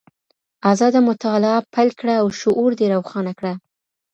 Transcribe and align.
ازاده 0.71 0.99
مطالعه 1.09 1.59
پیل 1.73 1.89
کړه 1.99 2.13
او 2.21 2.27
شعور 2.39 2.71
دې 2.79 2.87
روښانه 2.95 3.31
کړه. 3.39 3.53